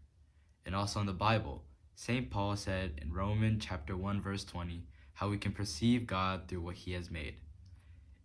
[0.65, 1.65] And also in the Bible,
[1.95, 2.31] St.
[2.31, 4.85] Paul said in Romans chapter 1 verse 20
[5.17, 7.33] how we can perceive God through what He has made.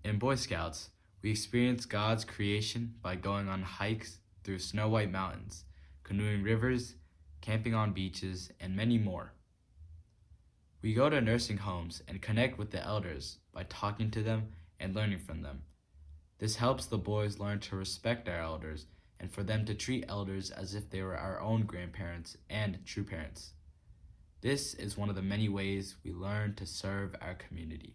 [0.05, 0.90] In Boy Scouts,
[1.22, 5.64] we experience God's creation by going on hikes through snow white mountains,
[6.05, 6.97] canoeing rivers,
[7.40, 9.32] camping on beaches, and many more.
[10.82, 14.95] We go to nursing homes and connect with the elders by talking to them and
[14.95, 15.62] learning from them.
[16.40, 18.84] This helps the boys learn to respect our elders
[19.18, 23.05] and for them to treat elders as if they were our own grandparents and true
[23.05, 23.55] parents.
[24.43, 27.95] This is one of the many ways we learn to serve our community.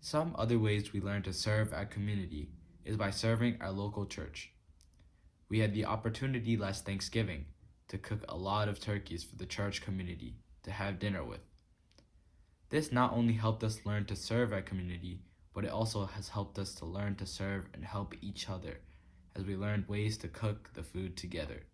[0.00, 2.48] Some other ways we learn to serve our community
[2.84, 4.50] is by serving our local church.
[5.48, 7.44] We had the opportunity last Thanksgiving
[7.86, 11.42] to cook a lot of turkeys for the church community to have dinner with.
[12.70, 15.20] This not only helped us learn to serve our community,
[15.54, 18.80] but it also has helped us to learn to serve and help each other
[19.36, 21.66] as we learned ways to cook the food together.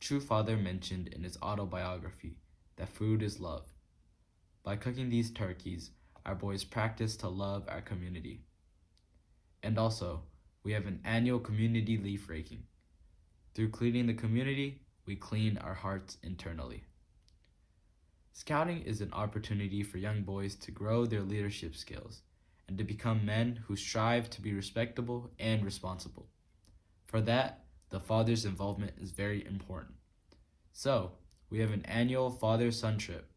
[0.00, 2.38] True Father mentioned in his autobiography
[2.76, 3.66] that food is love.
[4.62, 5.90] By cooking these turkeys,
[6.24, 8.40] our boys practice to love our community.
[9.62, 10.22] And also,
[10.64, 12.62] we have an annual community leaf raking.
[13.54, 16.84] Through cleaning the community, we clean our hearts internally.
[18.32, 22.22] Scouting is an opportunity for young boys to grow their leadership skills
[22.68, 26.28] and to become men who strive to be respectable and responsible.
[27.04, 29.94] For that, the father's involvement is very important.
[30.72, 31.12] So,
[31.50, 33.28] we have an annual father son trip.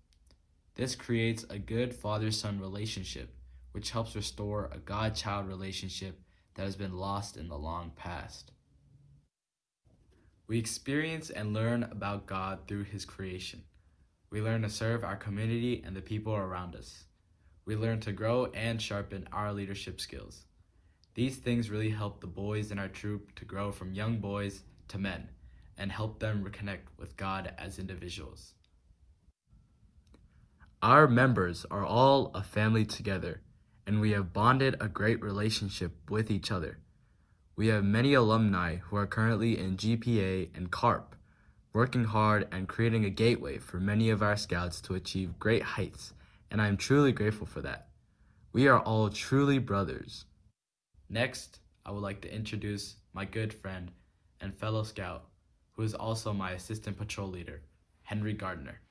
[0.76, 3.36] This creates a good father son relationship,
[3.72, 6.22] which helps restore a God child relationship
[6.56, 8.52] that has been lost in the long past.
[10.48, 13.64] We experience and learn about God through His creation.
[14.30, 17.06] We learn to serve our community and the people around us.
[17.66, 20.46] We learn to grow and sharpen our leadership skills.
[21.16, 24.98] These things really help the boys in our troop to grow from young boys to
[24.98, 25.30] men
[25.78, 28.54] and help them reconnect with God as individuals.
[30.82, 33.42] Our members are all a family together,
[33.86, 36.80] and we have bonded a great relationship with each other.
[37.56, 41.16] We have many alumni who are currently in GPA and CARP,
[41.74, 46.14] working hard and creating a gateway for many of our scouts to achieve great heights,
[46.50, 47.88] and I am truly grateful for that.
[48.52, 50.26] We are all truly brothers.
[51.14, 53.92] Next, I would like to introduce my good friend
[54.42, 55.26] and fellow scout,
[55.74, 57.62] who is also my assistant patrol leader,
[58.02, 58.82] Henry Gardner.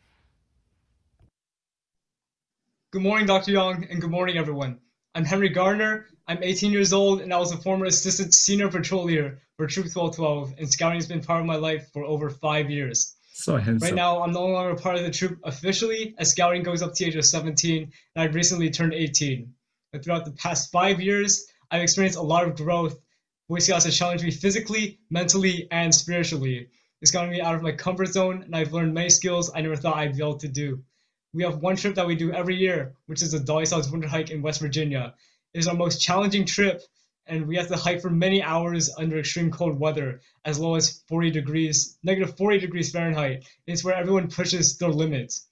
[2.92, 3.50] Good morning, Dr.
[3.50, 4.78] Young, and good morning, everyone.
[5.16, 6.06] I'm Henry Gardner.
[6.28, 9.86] I'm 18 years old, and I was a former assistant senior patrol leader for Troop
[9.86, 13.16] 1212, and scouting has been part of my life for over five years.
[13.32, 13.84] So handsome.
[13.84, 17.02] Right now, I'm no longer part of the troop officially, as scouting goes up to
[17.02, 17.92] the age of 17, and
[18.22, 19.52] I've recently turned 18.
[19.90, 23.00] But throughout the past five years, I've experienced a lot of growth.
[23.48, 26.68] Boy Scouts has challenged me physically, mentally, and spiritually.
[27.00, 29.74] It's gotten me out of my comfort zone, and I've learned many skills I never
[29.74, 30.84] thought I'd be able to do.
[31.32, 34.06] We have one trip that we do every year, which is the Dolly Sods Winter
[34.06, 35.14] Hike in West Virginia.
[35.54, 36.82] It is our most challenging trip,
[37.24, 41.02] and we have to hike for many hours under extreme cold weather, as low as
[41.08, 43.44] 40 degrees, negative 40 degrees Fahrenheit.
[43.66, 45.46] It's where everyone pushes their limits.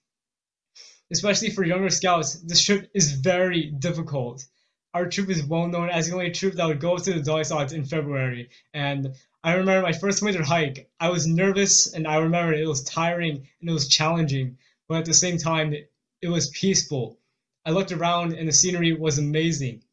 [1.10, 4.44] Especially for younger scouts, this trip is very difficult.
[4.92, 7.72] Our troop is well known as the only troop that would go to the Styles
[7.72, 9.14] in February, and
[9.44, 10.90] I remember my first winter hike.
[10.98, 14.58] I was nervous, and I remember it was tiring and it was challenging
[14.90, 15.72] but at the same time,
[16.20, 17.16] it was peaceful.
[17.64, 19.84] I looked around and the scenery was amazing.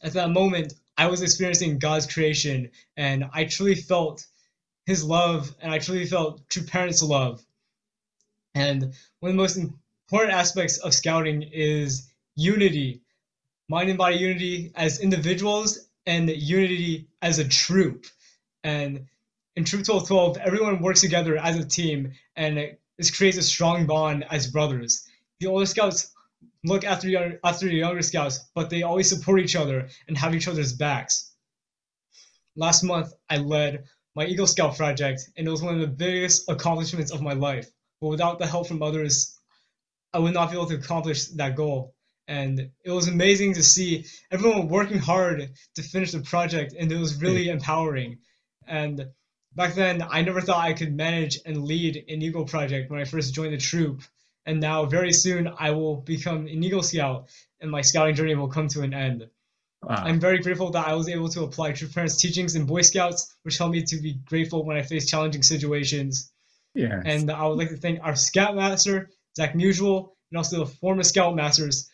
[0.00, 4.24] At that moment, I was experiencing God's creation and I truly felt
[4.86, 7.44] His love and I truly felt true parents' love.
[8.54, 13.02] And one of the most important aspects of scouting is unity
[13.70, 18.04] mind and body unity as individuals and unity as a troop.
[18.64, 19.06] And
[19.54, 24.26] in Troop 1212, everyone works together as a team and this creates a strong bond
[24.28, 25.08] as brothers.
[25.38, 26.12] The older scouts
[26.64, 30.34] look after young, after the younger scouts, but they always support each other and have
[30.34, 31.30] each other's backs.
[32.56, 33.84] Last month, I led
[34.16, 37.70] my Eagle Scout project, and it was one of the biggest accomplishments of my life.
[38.00, 39.38] But without the help from others,
[40.12, 41.94] I would not be able to accomplish that goal.
[42.30, 46.96] And it was amazing to see everyone working hard to finish the project, and it
[46.96, 47.24] was hmm.
[47.24, 48.18] really empowering.
[48.68, 49.06] And
[49.56, 53.04] back then I never thought I could manage and lead an Eagle project when I
[53.04, 54.02] first joined the troop.
[54.46, 57.28] And now very soon I will become an Eagle Scout
[57.60, 59.28] and my scouting journey will come to an end.
[59.82, 59.96] Wow.
[59.96, 63.34] I'm very grateful that I was able to apply True Parents' teachings in Boy Scouts,
[63.42, 66.30] which helped me to be grateful when I face challenging situations.
[66.74, 67.02] Yeah.
[67.04, 71.02] And I would like to thank our scout master Zach Musial, and also the former
[71.02, 71.88] Scoutmasters,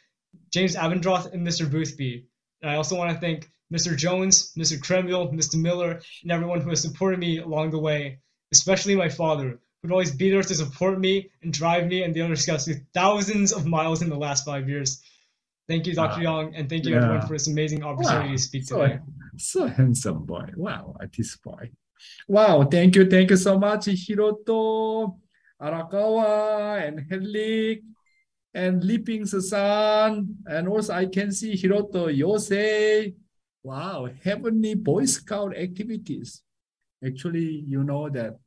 [0.52, 1.70] James Abendroth and Mr.
[1.70, 2.26] Boothby.
[2.62, 3.96] And I also want to thank Mr.
[3.96, 4.78] Jones, Mr.
[4.78, 5.60] Kremville, Mr.
[5.60, 8.18] Miller, and everyone who has supported me along the way,
[8.52, 12.22] especially my father, who'd always be there to support me and drive me and the
[12.22, 15.02] other scouts through thousands of miles in the last five years.
[15.68, 16.18] Thank you, Dr.
[16.18, 16.22] Wow.
[16.22, 17.02] Young, and thank you yeah.
[17.02, 18.32] everyone for this amazing opportunity wow.
[18.32, 18.98] to speak so, today.
[19.36, 20.50] So handsome boy.
[20.56, 21.70] Wow, at this boy.
[22.28, 25.18] Wow, thank you, thank you so much, Hiroto,
[25.60, 27.82] Arakawa, and Henrik,
[28.56, 33.14] and Leaping Susan, and also I can see Hiroto Yosei,
[33.62, 36.42] wow, heavenly Boy Scout activities.
[37.06, 38.38] Actually, you know that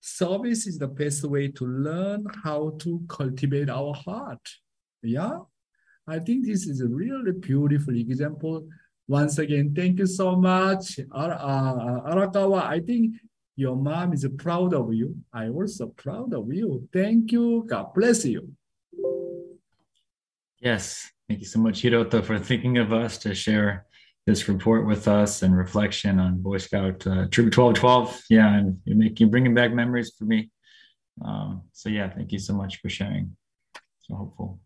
[0.00, 4.46] service is the best way to learn how to cultivate our heart.
[5.02, 5.40] Yeah,
[6.06, 8.68] I think this is a really beautiful example.
[9.08, 12.62] Once again, thank you so much, uh, Arakawa.
[12.62, 13.16] I think
[13.56, 15.16] your mom is proud of you.
[15.32, 16.88] I also proud of you.
[16.92, 17.64] Thank you.
[17.66, 18.52] God bless you.
[20.60, 23.86] Yes, thank you so much, Hiroto, for thinking of us to share
[24.26, 28.22] this report with us and reflection on Boy Scout uh, Troop 1212.
[28.30, 30.50] Yeah, and you're making bringing back memories for me.
[31.24, 33.36] Um, so yeah, thank you so much for sharing.
[34.02, 34.60] So hopeful.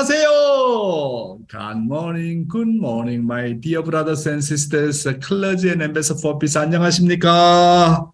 [0.00, 1.46] 안녕하세요.
[1.48, 6.56] Good morning, good morning, my dear brothers and sisters, clergy and ambassador for peace.
[6.56, 8.08] 안녕하십니까?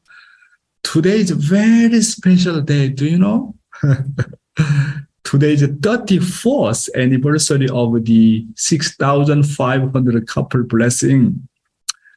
[0.83, 2.89] Today is a very special day.
[2.89, 3.55] Do you know?
[5.23, 11.47] Today is the 34th anniversary of the 6,500 couple blessing.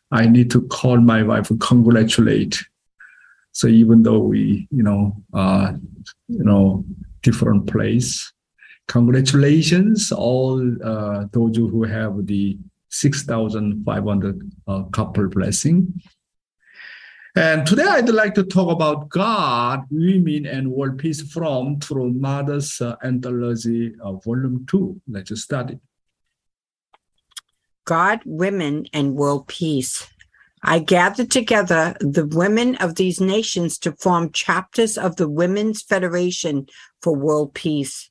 [0.10, 2.58] I need to call my wife, congratulate.
[3.52, 5.74] So even though we, you know, uh,
[6.28, 6.86] you know,
[7.22, 8.32] different place,
[8.89, 12.59] congratulations all uh, those who have the
[12.91, 16.01] 6,500 uh, couple blessing.
[17.37, 22.81] And today I'd like to talk about God, women, and world peace from True Mother's
[22.81, 25.01] uh, Anthology, uh, Volume 2.
[25.09, 25.81] Let's study.
[27.85, 30.09] God, women, and world peace.
[30.63, 36.69] I gathered together the women of these nations to form chapters of the Women's Federation
[37.03, 38.11] for World Peace.